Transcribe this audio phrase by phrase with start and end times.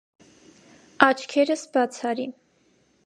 [1.07, 2.27] Աչքերս բաց արի.